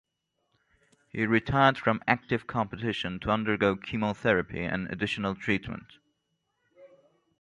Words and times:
He 1.09 1.27
retired 1.27 1.77
from 1.77 2.01
active 2.07 2.47
competition 2.47 3.19
to 3.19 3.29
undergo 3.29 3.75
chemotherapy 3.75 4.63
and 4.63 4.91
additional 4.91 5.35
treatment. 5.35 5.99